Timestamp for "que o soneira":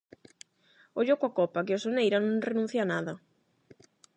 1.65-2.17